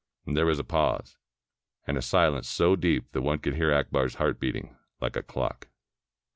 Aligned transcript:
There 0.25 0.47
was 0.47 0.57
a 0.57 0.63
pause, 0.63 1.19
and 1.85 1.95
a 1.95 2.01
silence 2.01 2.49
so 2.49 2.75
deep 2.75 3.11
that 3.11 3.21
one 3.21 3.37
could 3.37 3.53
hear 3.55 3.71
Akbar's 3.71 4.15
heart 4.15 4.39
beating, 4.39 4.75
like 4.99 5.15
a 5.15 5.21
clock. 5.21 5.67